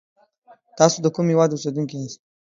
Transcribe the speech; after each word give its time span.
تاسی 0.77 0.97
دکوم 1.01 1.25
هیواد 1.31 1.49
اوسیدونکی 1.53 1.95
یاست 1.99 2.19